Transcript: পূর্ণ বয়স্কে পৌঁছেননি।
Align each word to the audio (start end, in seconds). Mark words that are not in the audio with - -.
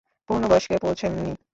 পূর্ণ 0.29 0.43
বয়স্কে 0.47 0.75
পৌঁছেননি। 0.77 1.31